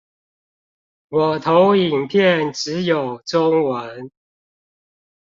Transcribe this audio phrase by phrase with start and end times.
[1.09, 4.09] 我投影片只有中文